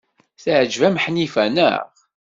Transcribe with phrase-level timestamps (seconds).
[0.41, 1.81] Teɛjeb-am Ḥnifa, naɣ?